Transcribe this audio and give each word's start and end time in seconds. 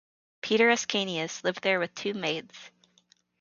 Peter 0.41 0.67
Ascanius 0.71 1.43
lived 1.43 1.61
there 1.61 1.79
with 1.79 1.93
two 1.93 2.15
maids. 2.15 2.71